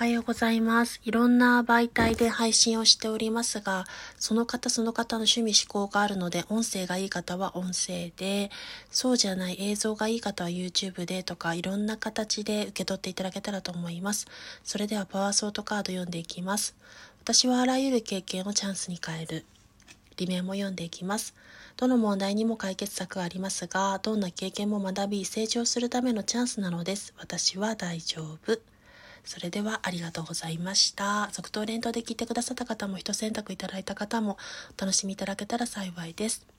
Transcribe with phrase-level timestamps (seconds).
[0.00, 1.00] おはようございます。
[1.02, 3.84] いろんな媒体で配信をしておりますが、
[4.16, 8.52] その方その方の趣味思考があるので、音声がいい方は音声で、
[8.92, 14.28] そうじゃない映像がいい方は YouTube でとか、いろんな形で受け取っていただけたらと思います。
[14.62, 16.76] それではパワーソートカード読んでいきます。
[17.24, 19.46] 私はあらゆる経験をチャンスに変える。
[20.16, 21.34] 理名も読んでいきます。
[21.76, 27.14] どの問題にも解決策がありますが、どんな経験も学び、成長するためのチャンスなのです。
[27.18, 28.60] 私は大丈夫。
[29.24, 31.28] それではありがとうございました。
[31.32, 34.38] 続投連投で聞いてくださった方も、一選択いただいた方も、
[34.76, 36.57] お楽しみいただけたら幸いです。